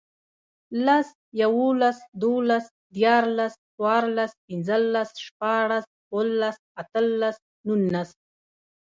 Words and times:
لس, 0.85 1.07
یوولس, 1.41 1.97
دوولس, 2.21 2.65
دیرلس، 2.95 3.53
څورلس, 3.75 4.31
پنځلس, 4.45 5.09
شپاړس, 5.25 5.85
اووهلس, 6.11 6.57
اتهلس, 6.81 7.37
نونس 7.67 8.09